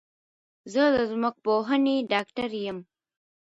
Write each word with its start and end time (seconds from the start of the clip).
زه 0.73 0.83
د 0.95 0.97
ځمکپوهنې 1.11 1.95
ډاکټر 2.11 2.49
یم 2.65 2.79